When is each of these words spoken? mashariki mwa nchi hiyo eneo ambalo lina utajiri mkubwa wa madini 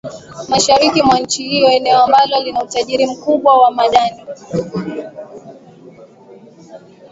mashariki 0.49 1.01
mwa 1.03 1.19
nchi 1.19 1.43
hiyo 1.43 1.69
eneo 1.69 2.01
ambalo 2.03 2.43
lina 2.43 2.63
utajiri 2.63 3.07
mkubwa 3.07 3.59
wa 3.61 3.71
madini 3.71 4.25